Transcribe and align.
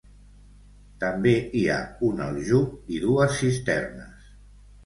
També 1.03 1.33
hi 1.59 1.61
ha 1.73 1.77
un 2.09 2.25
aljub 2.29 2.91
i 2.97 3.03
dues 3.07 3.39
cisternes. 3.43 4.37